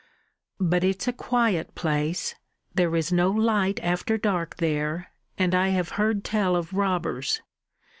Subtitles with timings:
[0.59, 2.33] "But it's a quiet place.
[2.73, 7.43] There is no light after dark there, and I have heard tell of robbers.